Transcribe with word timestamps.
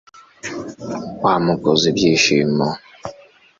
wamukoza 1.23 1.83
ibishyimbo 1.93 2.65